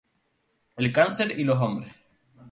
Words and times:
El 0.77 0.91
cáncer 0.91 1.37
y 1.39 1.43
los 1.43 1.57
hombres 1.59 1.93